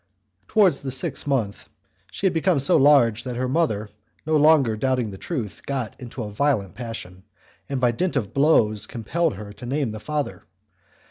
Towards 0.47 0.81
the 0.81 0.89
sixth 0.89 1.27
month 1.27 1.69
she 2.11 2.25
had 2.25 2.33
become 2.33 2.57
so 2.57 2.75
large, 2.75 3.23
that 3.23 3.35
her 3.35 3.47
mother, 3.47 3.87
no 4.25 4.35
longer 4.35 4.75
doubting 4.75 5.11
the 5.11 5.17
truth, 5.19 5.61
got 5.67 5.95
into 5.99 6.23
a 6.23 6.31
violent 6.31 6.73
passion, 6.73 7.23
and 7.69 7.79
by 7.79 7.91
dint 7.91 8.15
of 8.15 8.33
blows 8.33 8.87
compelled 8.87 9.35
her 9.35 9.53
to 9.53 9.65
name 9.67 9.91
the 9.91 9.99
father. 9.99 10.41